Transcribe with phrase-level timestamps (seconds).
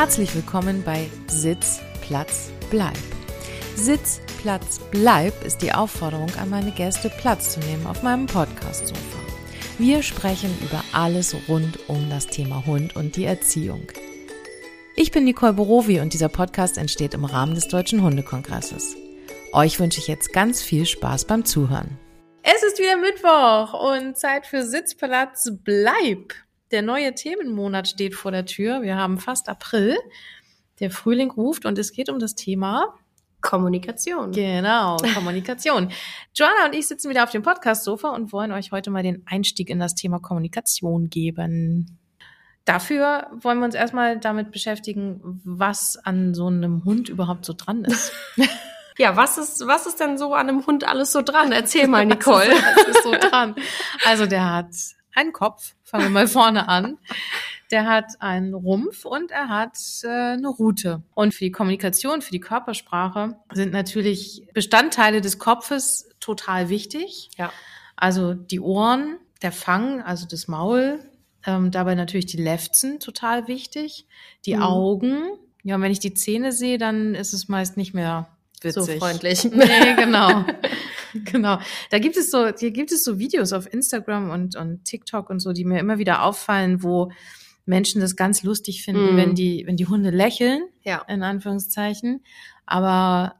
[0.00, 2.96] Herzlich willkommen bei Sitz, Platz, Bleib.
[3.76, 9.18] Sitz, Platz, Bleib ist die Aufforderung an meine Gäste, Platz zu nehmen auf meinem Podcast-Sofa.
[9.76, 13.88] Wir sprechen über alles rund um das Thema Hund und die Erziehung.
[14.96, 18.96] Ich bin Nicole Borowi und dieser Podcast entsteht im Rahmen des Deutschen Hundekongresses.
[19.52, 21.98] Euch wünsche ich jetzt ganz viel Spaß beim Zuhören.
[22.42, 26.32] Es ist wieder Mittwoch und Zeit für Sitzplatz Bleib.
[26.70, 28.82] Der neue Themenmonat steht vor der Tür.
[28.82, 29.96] Wir haben fast April.
[30.78, 32.94] Der Frühling ruft und es geht um das Thema
[33.40, 34.32] Kommunikation.
[34.32, 35.90] Genau, Kommunikation.
[36.34, 39.68] Joanna und ich sitzen wieder auf dem Podcast-Sofa und wollen euch heute mal den Einstieg
[39.68, 41.98] in das Thema Kommunikation geben.
[42.64, 47.84] Dafür wollen wir uns erstmal damit beschäftigen, was an so einem Hund überhaupt so dran
[47.84, 48.12] ist.
[48.98, 51.52] Ja, was ist, was ist denn so an einem Hund alles so dran?
[51.52, 52.50] Erzähl mal, Nicole.
[52.74, 53.54] was ist so dran?
[54.04, 54.74] Also der hat
[55.14, 56.98] einen Kopf, fangen wir mal vorne an.
[57.70, 61.02] Der hat einen Rumpf und er hat äh, eine Rute.
[61.14, 67.30] Und für die Kommunikation, für die Körpersprache sind natürlich Bestandteile des Kopfes total wichtig.
[67.36, 67.52] Ja.
[67.96, 71.00] Also die Ohren, der Fang, also das Maul,
[71.46, 74.06] ähm, dabei natürlich die Lefzen total wichtig,
[74.46, 74.62] die Mhm.
[74.62, 75.22] Augen.
[75.62, 78.28] Ja, und wenn ich die Zähne sehe, dann ist es meist nicht mehr
[78.62, 78.82] witzig.
[78.82, 79.44] So freundlich.
[79.52, 80.44] Nee, genau.
[81.24, 81.58] genau.
[81.90, 85.40] Da gibt es so, hier gibt es so Videos auf Instagram und, und TikTok und
[85.40, 87.10] so, die mir immer wieder auffallen, wo
[87.66, 89.16] Menschen das ganz lustig finden, Mm.
[89.16, 91.02] wenn die, wenn die Hunde lächeln, Ja.
[91.08, 92.24] in Anführungszeichen.
[92.66, 93.36] Aber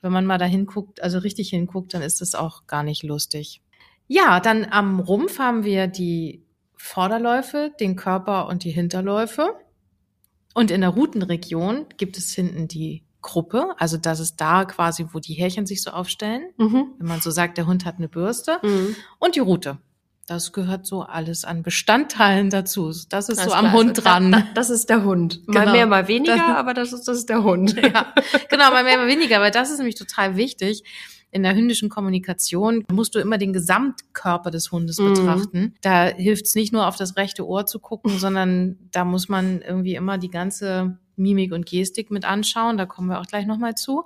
[0.00, 3.62] wenn man mal da hinguckt, also richtig hinguckt, dann ist das auch gar nicht lustig.
[4.06, 6.42] Ja, dann am Rumpf haben wir die
[6.76, 9.54] Vorderläufe, den Körper und die Hinterläufe.
[10.54, 15.18] Und in der Rutenregion gibt es hinten die Gruppe, also das ist da quasi, wo
[15.18, 16.42] die Härchen sich so aufstellen.
[16.56, 16.92] Mhm.
[16.98, 18.58] Wenn man so sagt, der Hund hat eine Bürste.
[18.62, 18.94] Mhm.
[19.18, 19.78] Und die Rute.
[20.26, 22.92] Das gehört so alles an Bestandteilen dazu.
[23.08, 24.30] Das ist Alles so am Hund also dran.
[24.30, 25.40] Da, da, das ist der Hund.
[25.48, 25.72] Mal Genau.
[25.72, 27.74] mehr, mal weniger, Das- aber das ist, das ist der Hund.
[27.82, 28.12] Ja,
[28.50, 30.82] genau, mal mehr, mal weniger, weil das ist nämlich total wichtig.
[31.30, 35.14] In der hündischen Kommunikation musst du immer den Gesamtkörper des Hundes Mhm.
[35.14, 35.74] betrachten.
[35.82, 39.60] Da hilft es nicht nur auf das rechte Ohr zu gucken, sondern da muss man
[39.62, 42.76] irgendwie immer die ganze Mimik und Gestik mit anschauen.
[42.76, 44.04] Da kommen wir auch gleich nochmal zu.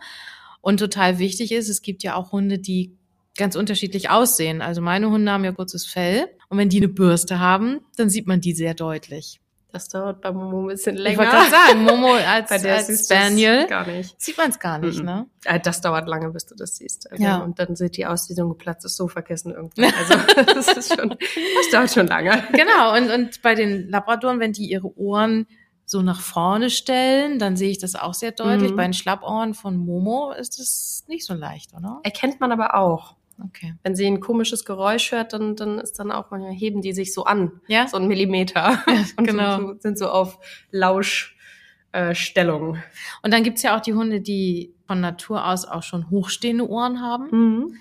[0.61, 2.97] Und total wichtig ist, es gibt ja auch Hunde, die
[3.37, 4.61] ganz unterschiedlich aussehen.
[4.63, 6.27] Also meine Hunde haben ja kurzes Fell.
[6.49, 9.39] Und wenn die eine Bürste haben, dann sieht man die sehr deutlich.
[9.73, 11.17] Das dauert bei Momo ein bisschen Ich länger.
[11.21, 14.21] wollte gerade sagen, Momo als, bei der als Spaniel gar nicht.
[14.21, 15.05] sieht man es gar nicht, Mhm.
[15.07, 15.27] ne?
[15.47, 17.11] Äh, Das dauert lange, bis du das siehst.
[17.11, 17.39] Also, Ja.
[17.39, 19.85] Und dann sieht die aus wie so ein geplatztes Sofakissen irgendwie.
[19.87, 20.15] Also
[20.55, 22.45] das ist schon, das dauert schon lange.
[22.53, 25.47] Genau, und, und bei den Labradoren, wenn die ihre Ohren
[25.85, 28.73] so nach vorne stellen, dann sehe ich das auch sehr deutlich.
[28.73, 28.77] Mhm.
[28.77, 32.01] Bei den Schlappohren von Momo ist es nicht so leicht, oder?
[32.03, 33.17] Erkennt man aber auch.
[33.45, 33.75] Okay.
[33.83, 37.13] Wenn sie ein komisches Geräusch hört, dann, dann ist dann auch manchmal heben die sich
[37.13, 37.61] so an.
[37.67, 37.89] Ja?
[37.89, 38.83] So ein Millimeter.
[39.17, 39.59] Und genau.
[39.59, 40.39] so, sind so auf
[40.71, 42.77] Lauschstellung.
[42.77, 42.83] Äh.
[43.23, 47.01] Und dann gibt's ja auch die Hunde, die von Natur aus auch schon hochstehende Ohren
[47.01, 47.75] haben, Mhm.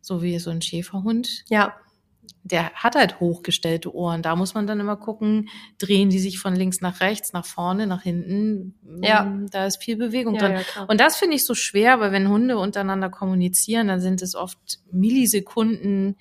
[0.00, 1.44] so wie so ein Schäferhund.
[1.48, 1.74] Ja.
[2.42, 4.22] Der hat halt hochgestellte Ohren.
[4.22, 7.86] Da muss man dann immer gucken, drehen die sich von links nach rechts, nach vorne,
[7.86, 8.74] nach hinten.
[9.02, 9.32] Ja.
[9.50, 10.64] Da ist viel Bewegung Ja, drin.
[10.76, 10.84] ja.
[10.84, 14.58] Und das finde ich so schwer, weil wenn Hunde untereinander kommunizieren, dann sind es oft
[14.90, 16.16] Millisekunden,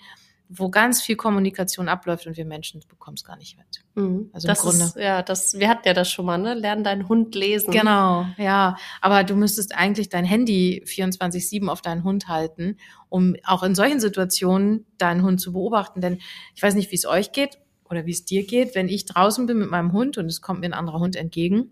[0.50, 3.84] wo ganz viel Kommunikation abläuft und wir Menschen bekommen es gar nicht mit.
[3.96, 4.30] Mhm.
[4.34, 4.84] Also im das Grunde.
[4.84, 6.54] Ist, ja, das, wir hatten ja das schon mal, ne?
[6.54, 7.72] Lern deinen Hund lesen.
[7.72, 8.78] Genau, ja.
[9.02, 12.78] Aber du müsstest eigentlich dein Handy 24-7 auf deinen Hund halten,
[13.10, 16.02] um auch in solchen Situationen deinen Hund zu beobachten.
[16.02, 16.20] Denn
[16.56, 17.60] ich weiß nicht, wie es euch geht
[17.90, 20.62] oder wie es dir geht, wenn ich draußen bin mit meinem Hund und es kommt
[20.62, 21.72] mir ein anderer Hund entgegen,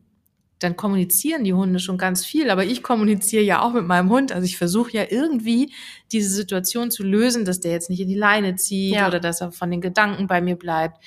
[0.59, 4.31] dann kommunizieren die Hunde schon ganz viel, aber ich kommuniziere ja auch mit meinem Hund.
[4.31, 5.73] Also ich versuche ja irgendwie
[6.11, 9.07] diese Situation zu lösen, dass der jetzt nicht in die Leine zieht Ja.
[9.07, 11.03] oder dass er von den Gedanken bei mir bleibt.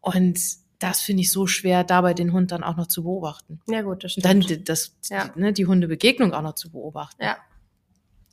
[0.00, 0.38] Und
[0.78, 3.60] das finde ich so schwer, dabei den Hund dann auch noch zu beobachten.
[3.68, 4.24] Ja, gut, das stimmt.
[4.24, 5.30] Dann die- das, Ja.
[5.36, 7.22] ne, die Hundebegegnung auch noch zu beobachten.
[7.22, 7.36] ja.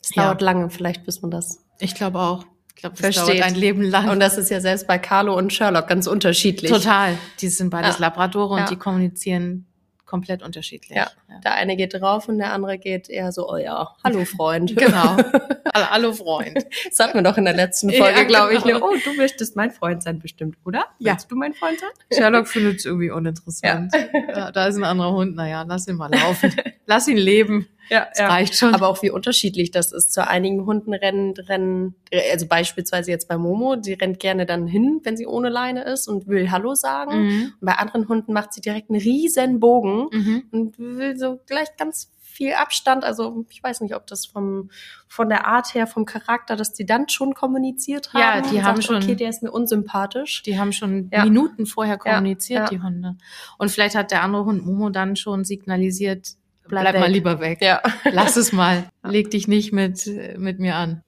[0.04, 0.24] Es Ja.
[0.26, 1.60] dauert lange, vielleicht bis man das.
[1.80, 2.46] Ich glaube auch.
[2.70, 3.40] Ich glaube, das Versteht.
[3.40, 4.10] dauert ein Leben lang.
[4.10, 6.72] Und das ist ja selbst bei Carlo und Sherlock ganz unterschiedlich.
[6.72, 7.18] Total.
[7.42, 8.02] Die sind beides Ja.
[8.06, 8.66] Labradore und Ja.
[8.68, 9.66] die kommunizieren
[10.08, 10.98] komplett unterschiedlich.
[10.98, 11.12] Ja.
[11.44, 14.76] Der eine geht drauf und der andere geht eher so, oh ja, hallo Freund.
[14.76, 15.18] Genau.
[15.74, 16.66] Hallo, Freund.
[16.90, 18.64] Das hatten wir doch in der letzten Ja, Folge, glaube ich.
[18.64, 18.80] genau.
[18.80, 18.84] Ne?
[18.84, 20.86] Oh, du möchtest mein Freund sein, bestimmt, oder?
[20.98, 21.14] Ja.
[21.14, 21.90] Willst du mein Freund sein?
[22.12, 23.94] Sherlock findet es irgendwie uninteressant.
[23.94, 24.52] Ja.
[24.52, 25.36] da ist ein anderer Hund.
[25.36, 26.56] Naja, lass ihn mal laufen.
[26.88, 27.68] Lass ihn leben.
[27.90, 28.74] Ja, Das reicht schon.
[28.76, 30.12] Aber auch wie unterschiedlich das ist.
[30.12, 31.96] Zu einigen Hunden rennen, rennen,
[32.34, 36.10] also beispielsweise jetzt bei Momo, sie rennt gerne dann hin, wenn sie ohne Leine ist
[36.10, 37.24] und will Hallo sagen.
[37.28, 37.44] mhm.
[37.62, 40.44] Und bei anderen Hunden macht sie direkt einen riesen Bogen Mhm.
[40.52, 43.06] und will so gleich ganz viel Abstand.
[43.06, 44.70] Also ich weiß nicht, ob das vom
[45.08, 48.20] von der Art her, vom Charakter, dass die dann schon kommuniziert haben.
[48.20, 50.44] Ja, die haben sagt, schon- Okay, der ist mir unsympathisch.
[50.44, 51.24] Die haben schon Ja.
[51.24, 52.70] Minuten vorher kommuniziert, Ja, ja.
[52.70, 53.16] die Hunde.
[53.58, 56.34] Und vielleicht hat der andere Hund Momo dann schon signalisiert,
[56.68, 57.60] bleib, Bleib mal lieber weg.
[57.62, 57.82] Ja.
[58.12, 58.90] Lass es mal.
[59.04, 61.04] Leg dich nicht mit, mit mir an.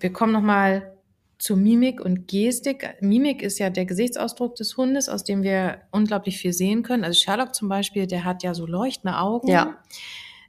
[0.00, 0.94] Wir kommen nochmal
[1.38, 2.96] zu Mimik und Gestik.
[3.00, 7.04] Mimik ist ja der Gesichtsausdruck des Hundes, aus dem wir unglaublich viel sehen können.
[7.04, 9.48] Also Sherlock zum Beispiel, der hat ja so leuchtende Augen.
[9.48, 9.78] Ja.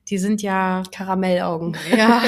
[0.07, 1.75] Die sind ja Karamellaugen.
[1.97, 2.21] ja,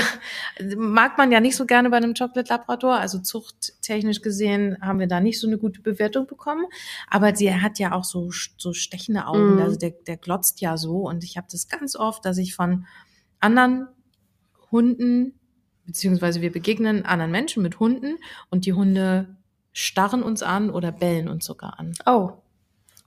[0.77, 2.95] mag man ja nicht so gerne bei einem Chocolate Labrador.
[2.95, 6.65] Also zuchttechnisch gesehen haben wir da nicht so eine gute Bewertung bekommen.
[7.09, 9.56] Aber sie hat ja auch so, so stechende Augen.
[9.56, 9.62] Mhm.
[9.62, 11.07] Also der, der glotzt ja so.
[11.07, 12.85] Und ich habe das ganz oft, dass ich von
[13.39, 13.88] anderen
[14.71, 15.39] Hunden,
[15.85, 18.18] beziehungsweise wir begegnen anderen Menschen mit Hunden
[18.50, 19.38] und die Hunde
[19.71, 21.94] starren uns an oder bellen uns sogar an.
[22.06, 22.33] Oh,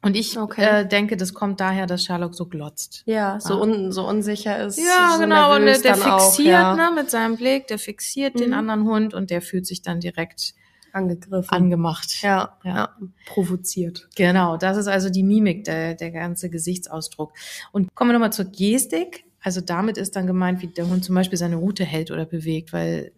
[0.03, 0.81] Und ich Okay.
[0.83, 3.03] äh, denke, das kommt daher, dass Sherlock so glotzt.
[3.07, 3.63] ja, so, Ah.
[3.63, 4.79] un, so unsicher ist.
[4.79, 5.55] Ja, so genau.
[5.57, 8.55] Und der, der dann auch, fixiert ja, ne, mit seinem Blick, der fixiert den Mhm.
[8.55, 10.55] anderen Hund und der fühlt sich dann direkt
[10.93, 11.51] angegriffen.
[11.55, 12.23] angemacht.
[12.23, 12.75] ja, Ja.
[12.75, 14.09] ja, provoziert.
[14.17, 17.33] Genau, das ist also die Mimik, der, der ganze Gesichtsausdruck.
[17.71, 19.25] Und kommen wir nochmal zur Gestik.
[19.43, 22.73] Also damit ist dann gemeint, wie der Hund zum Beispiel seine Rute hält oder bewegt,
[22.73, 23.13] weil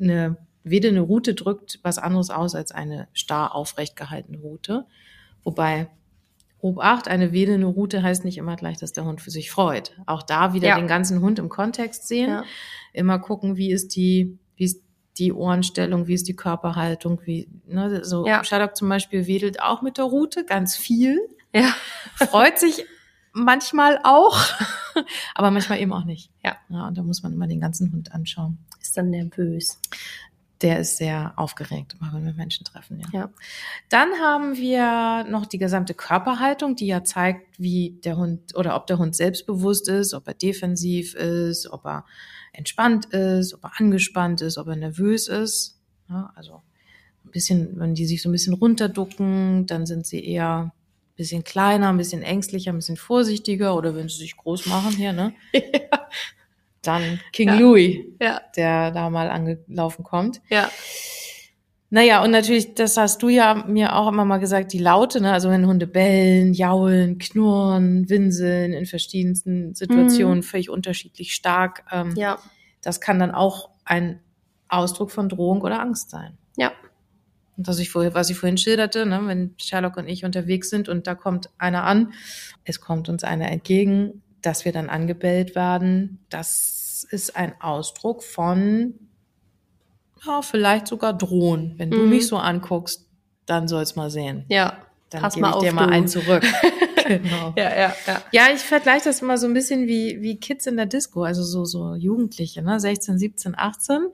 [0.00, 4.84] eine wedelnde Rute drückt was anderes aus als eine starr aufrecht gehaltene Rute.
[5.44, 5.88] Wobei,
[6.64, 9.92] Obacht, eine wedelnde Rute heißt nicht immer gleich, dass der Hund für sich freut.
[10.06, 10.76] Auch da wieder Ja.
[10.76, 12.30] den ganzen Hund im Kontext sehen.
[12.30, 12.44] Ja.
[12.94, 14.80] Immer gucken, wie ist die, wie ist
[15.18, 18.42] die Ohrenstellung, wie ist die Körperhaltung, wie, ne, so Ja.
[18.44, 21.20] Sherlock zum Beispiel wedelt auch mit der Rute ganz viel,
[21.54, 21.68] Ja.
[22.16, 22.86] freut sich
[23.34, 24.38] manchmal auch,
[25.34, 26.30] aber manchmal eben auch nicht.
[26.42, 26.56] Ja.
[26.70, 26.88] ja.
[26.88, 28.56] Und da muss man immer den ganzen Hund anschauen.
[28.80, 29.78] Ist dann nervös.
[30.64, 33.06] Der ist sehr aufgeregt, immer wenn wir Menschen treffen, ja.
[33.12, 33.30] Ja.
[33.90, 38.86] Dann haben wir noch die gesamte Körperhaltung, die ja zeigt, wie der Hund oder ob
[38.86, 42.06] der Hund selbstbewusst ist, ob er defensiv ist, ob er
[42.54, 45.78] entspannt ist, ob er angespannt ist, ob er nervös ist.
[46.08, 46.62] Ja, also
[47.26, 50.72] ein bisschen, wenn die sich so ein bisschen runterducken, dann sind sie eher ein
[51.14, 55.12] bisschen kleiner, ein bisschen ängstlicher, ein bisschen vorsichtiger oder wenn sie sich groß machen hier,
[55.12, 55.34] ne?
[56.86, 57.58] Dann King Ja.
[57.58, 60.40] Louis, Ja, der da mal angelaufen kommt.
[60.50, 60.70] ja,
[61.90, 65.32] Naja, und natürlich, das hast du ja mir auch immer mal gesagt, die Laute, ne?
[65.32, 71.84] Also wenn Hunde bellen, jaulen, knurren, winseln in verschiedensten Situationen, völlig unterschiedlich stark.
[71.92, 72.38] Ähm, ja,
[72.82, 74.18] Das kann dann auch ein
[74.68, 76.36] Ausdruck von Drohung oder Angst sein.
[76.56, 76.72] ja,
[77.56, 80.88] Und was ich vorher, was ich vorhin schilderte, ne, wenn Sherlock und ich unterwegs sind
[80.88, 82.12] und da kommt einer an,
[82.64, 88.94] es kommt uns einer entgegen, dass wir dann angebellt werden, das ist ein Ausdruck von,
[90.24, 91.74] ja, vielleicht sogar drohen.
[91.76, 92.08] Wenn du Mhm.
[92.10, 93.06] mich so anguckst,
[93.46, 94.44] dann soll's mal sehen.
[94.48, 94.78] ja.
[95.14, 95.92] Dann Pass gebe mal ich auf, dir mal du.
[95.92, 96.42] einen zurück.
[97.06, 97.54] genau.
[97.56, 98.22] Ja, ja, ja.
[98.32, 101.42] Ja, ich vergleiche das immer so ein bisschen wie, wie Kids in der Disco, also
[101.42, 104.06] so, so Jugendliche, ne, 16, 17, 18,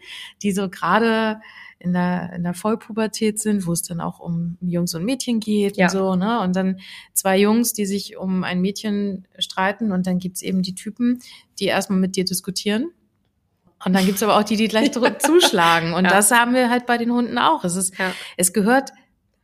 [0.42, 1.40] die so gerade
[1.78, 5.78] in der, in der Vollpubertät sind, wo es dann auch um Jungs und Mädchen geht
[5.78, 5.86] Ja.
[5.86, 6.78] und so, ne, und dann
[7.14, 11.20] zwei Jungs, die sich um ein Mädchen streiten und dann gibt's eben die Typen,
[11.58, 12.90] die erstmal mit dir diskutieren.
[13.82, 15.94] Und dann gibt's aber auch die, die gleich zurück zuschlagen.
[15.94, 16.10] Und Ja.
[16.10, 17.64] das haben wir halt bei den Hunden auch.
[17.64, 18.12] Es ist, Ja.
[18.36, 18.90] es gehört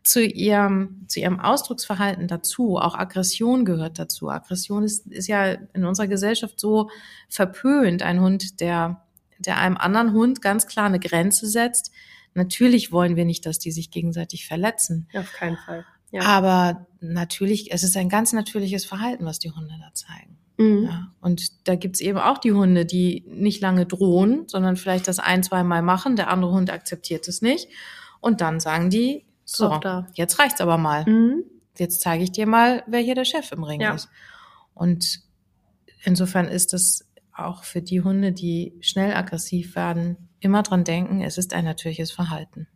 [0.06, 2.78] zu ihrem, zu ihrem Ausdrucksverhalten dazu.
[2.78, 4.30] Auch Aggression gehört dazu.
[4.30, 6.90] Aggression ist, ist ja in unserer Gesellschaft so
[7.28, 8.02] verpönt.
[8.02, 9.02] Ein Hund, der,
[9.40, 11.90] der einem anderen Hund ganz klar eine Grenze setzt.
[12.34, 15.08] Natürlich wollen wir nicht, dass die sich gegenseitig verletzen.
[15.12, 15.84] Auf keinen Fall.
[16.12, 16.22] Ja.
[16.22, 20.38] Aber natürlich, es ist ein ganz natürliches Verhalten, was die Hunde da zeigen.
[20.56, 20.84] Mhm.
[20.84, 25.18] Ja, und da gibt's eben auch die Hunde, die nicht lange drohen, sondern vielleicht das
[25.18, 26.14] ein, zwei Mal machen.
[26.14, 27.68] Der andere Hund akzeptiert es nicht.
[28.20, 30.06] Und dann sagen die, so, da.
[30.14, 31.04] jetzt reicht's aber mal.
[31.06, 31.44] Mhm.
[31.78, 33.94] Jetzt zeige ich dir mal, wer hier der Chef im Ring Ja.
[33.94, 34.08] ist.
[34.74, 35.20] Und
[36.04, 41.38] insofern ist es auch für die Hunde, die schnell aggressiv werden, immer dran denken, es
[41.38, 42.66] ist ein natürliches Verhalten,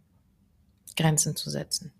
[0.96, 1.92] Grenzen zu setzen.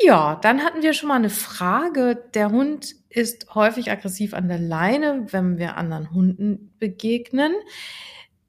[0.00, 2.24] Ja, dann hatten wir schon mal eine Frage.
[2.34, 7.54] Der Hund ist häufig aggressiv an der Leine, wenn wir anderen Hunden begegnen.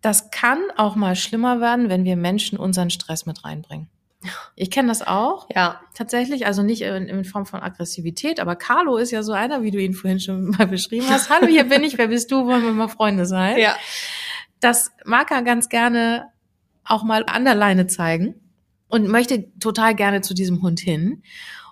[0.01, 3.89] Das kann auch mal schlimmer werden, wenn wir Menschen unseren Stress mit reinbringen.
[4.55, 8.97] Ich kenne das auch Ja, tatsächlich, also nicht in, in Form von Aggressivität, aber Carlo
[8.97, 11.29] ist ja so einer, wie du ihn vorhin schon mal beschrieben hast.
[11.29, 12.45] Hallo, hier bin ich, wer bist du?
[12.45, 13.57] Wollen wir mal Freunde sein?
[13.57, 13.75] ja,
[14.59, 16.27] Das mag er ganz gerne
[16.83, 18.35] auch mal an der Leine zeigen
[18.87, 21.23] und möchte total gerne zu diesem Hund hin.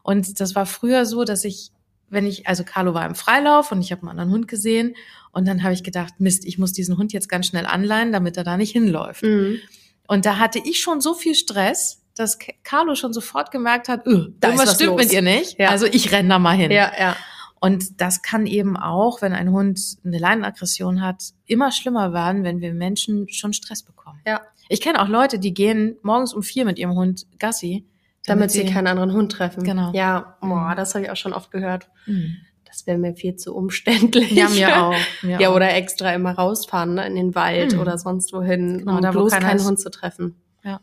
[0.02, 1.72] Und das war früher so, dass ich,
[2.10, 4.96] wenn ich, also Carlo war im Freilauf und ich habe einen anderen Hund gesehen
[5.32, 8.38] und dann habe ich gedacht, Mist, ich muss diesen Hund jetzt ganz schnell anleihen, damit
[8.38, 9.24] er da nicht hinläuft.
[9.24, 9.60] mhm.
[10.06, 14.28] Und da hatte ich schon so viel Stress, dass Carlo schon sofort gemerkt hat, öh,
[14.40, 15.02] Da irgendwas was stimmt los.
[15.04, 15.60] mit ihr nicht.
[15.60, 15.70] Ja.
[15.70, 16.72] Also ich renn da mal hin.
[16.72, 17.16] ja, ja,
[17.60, 22.62] Und das kann eben auch, wenn ein Hund eine Leinenaggression hat, immer schlimmer werden, wenn
[22.62, 24.20] wir Menschen schon Stress bekommen.
[24.28, 24.42] Ja.
[24.70, 27.86] Ich kenne auch Leute, die gehen morgens um vier mit ihrem Hund Gassi.
[28.26, 29.64] Damit, sie keinen anderen Hund treffen.
[29.64, 29.92] Genau.
[29.94, 30.76] Ja, boah, Mhm.
[30.78, 31.90] das habe ich auch schon oft gehört.
[32.06, 32.38] Mhm.
[32.66, 34.32] Das wäre mir viel zu umständlich.
[34.32, 34.96] Ja, mir auch.
[35.22, 35.56] Mir Ja, auch.
[35.56, 37.80] oder extra immer rausfahren ne, in den Wald Mhm.
[37.82, 39.66] oder sonst wohin, Genau, um da, bloß keinen ist.
[39.68, 40.36] Hund zu treffen.
[40.64, 40.80] Ja.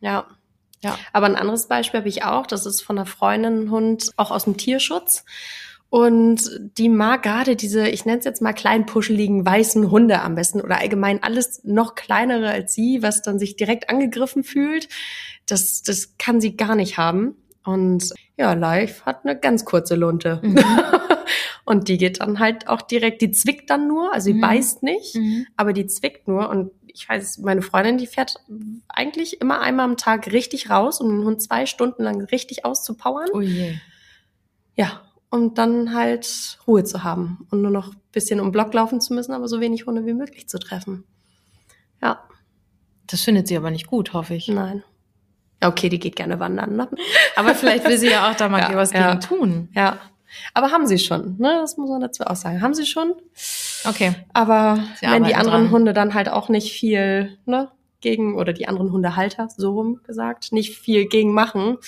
[0.00, 0.26] Ja.
[0.82, 0.98] Ja.
[1.12, 2.46] Aber ein anderes Beispiel habe ich auch.
[2.46, 5.24] Das ist von einer Freundin ein Hund, auch aus dem Tierschutz.
[5.90, 10.34] Und die mag gerade diese, ich nenne es jetzt mal klein puscheligen weißen Hunde am
[10.34, 14.88] besten oder allgemein alles noch kleinere als sie, was dann sich direkt angegriffen fühlt.
[15.46, 17.36] Das, das kann sie gar nicht haben.
[17.64, 20.40] Und ja, Live hat eine ganz kurze Lunte.
[20.42, 20.58] Mhm.
[21.64, 24.40] Und die geht dann halt auch direkt, die zwickt dann nur, also die Mhm.
[24.40, 25.46] beißt nicht, Mhm.
[25.56, 26.50] aber die zwickt nur.
[26.50, 28.36] Und ich weiß, meine Freundin, die fährt
[28.88, 33.28] eigentlich immer einmal am Tag richtig raus, um den Hund zwei Stunden lang richtig auszupowern.
[33.32, 33.74] Oh je.
[34.76, 39.00] Ja, und dann halt Ruhe zu haben und nur noch ein bisschen um Block laufen
[39.00, 41.04] zu müssen, aber so wenig Hunde wie möglich zu treffen.
[42.00, 42.22] Ja,
[43.08, 44.48] Das findet sie aber nicht gut, hoffe ich.
[44.48, 44.82] nein.
[45.62, 46.88] Okay, die geht gerne wandern, ne?
[47.36, 49.08] Aber vielleicht will sie ja auch da mal Ja, was ja.
[49.14, 49.68] gegen tun.
[49.74, 49.98] Ja.
[50.52, 51.58] Aber haben sie schon, ne?
[51.60, 52.62] Das muss man dazu auch sagen.
[52.62, 53.14] Haben sie schon.
[53.84, 54.14] Okay.
[54.32, 55.70] Aber Sie wenn die anderen dran.
[55.72, 60.52] Hunde dann halt auch nicht viel, ne, gegen, oder die anderen Hundehalter, so rum gesagt,
[60.52, 61.78] nicht viel gegen machen,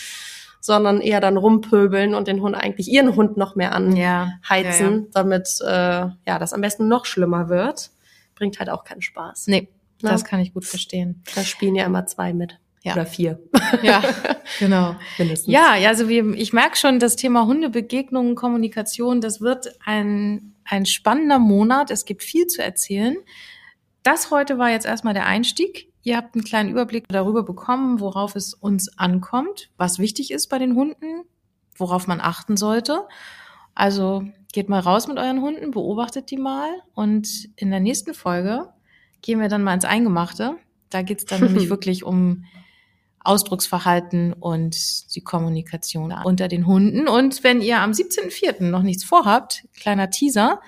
[0.61, 4.29] sondern eher dann rumpöbeln und den Hund eigentlich ihren Hund noch mehr anheizen, Ja.
[4.51, 4.99] Ja, ja.
[5.13, 7.91] damit äh, ja das am besten noch schlimmer wird,
[8.35, 9.47] bringt halt auch keinen Spaß.
[9.49, 9.69] Nee,
[10.03, 10.11] Ne?
[10.11, 11.23] das kann ich gut verstehen.
[11.35, 12.59] Da spielen ja immer zwei mit.
[12.87, 12.93] Ja.
[12.93, 13.41] Oder vier,
[13.83, 14.01] Ja,
[14.61, 14.95] genau.
[15.19, 15.53] mindestens.
[15.53, 21.41] Ja, also wir, ich merke schon, das Thema Hundebegegnungen, Kommunikation, das wird ein, ein spannender
[21.41, 21.91] Monat.
[21.91, 23.17] Es gibt viel zu erzählen.
[24.05, 25.93] Das heute war jetzt erstmal der Einstieg.
[26.05, 30.61] Ihr habt einen kleinen Überblick darüber bekommen, worauf es uns ankommt, was wichtig ist bei
[30.61, 31.25] den Hunden,
[31.75, 33.01] worauf man achten sollte.
[33.75, 38.69] Also geht mal raus mit euren Hunden, beobachtet die mal und in der nächsten Folge
[39.23, 40.55] gehen wir dann mal ins Eingemachte.
[40.89, 42.45] Da geht's dann nämlich wirklich um
[43.27, 47.09] Ausdrucksverhalten und die Kommunikation unter den Hunden.
[47.09, 48.65] Und wenn ihr am 17.04.
[48.65, 50.61] noch nichts vorhabt, kleiner Teaser,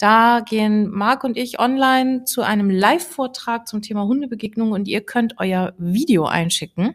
[0.00, 5.34] da gehen Marc und ich online zu einem Live-Vortrag zum Thema Hundebegegnungen und ihr könnt
[5.38, 6.94] euer Video einschicken.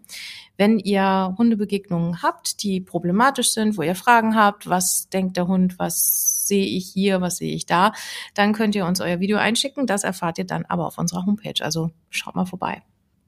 [0.57, 5.77] Wenn ihr Hundebegegnungen habt, die problematisch sind, wo ihr Fragen habt, was denkt der Hund,
[5.77, 7.93] was sehe ich hier, was sehe ich da,
[8.34, 9.86] dann könnt ihr uns euer Video einschicken.
[9.86, 11.63] Das erfahrt ihr dann aber auf unserer Homepage.
[11.63, 12.81] Also schaut mal vorbei.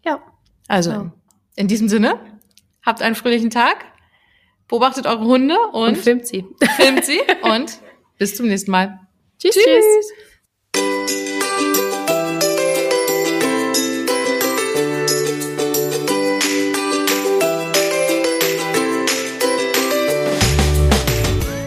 [0.03, 0.19] Ja.
[0.67, 1.11] Also Ja.
[1.57, 2.19] In diesem Sinne,
[2.85, 3.83] habt einen fröhlichen Tag,
[4.69, 6.45] beobachtet eure Hunde Und, und, filmt sie.
[6.77, 7.79] filmt sie und
[8.17, 8.99] bis zum nächsten Mal.
[9.39, 9.55] Tschüss.
[9.55, 10.11] Tschüss.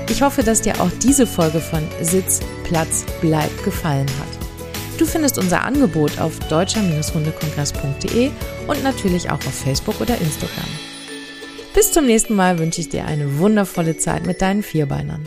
[0.09, 4.40] Ich hoffe, dass dir auch diese Folge von Sitz, Platz, Bleib gefallen hat.
[5.01, 8.31] Du findest unser Angebot auf deutscher-hundekongress.de
[8.67, 10.69] und natürlich auch auf Facebook oder Instagram.
[11.73, 15.27] Bis zum nächsten Mal wünsche ich dir eine wundervolle Zeit mit deinen Vierbeinern.